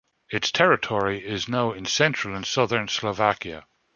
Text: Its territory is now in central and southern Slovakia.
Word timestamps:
Its 0.31 0.51
territory 0.51 1.23
is 1.23 1.47
now 1.47 1.71
in 1.73 1.85
central 1.85 2.35
and 2.35 2.43
southern 2.47 2.87
Slovakia. 2.87 3.67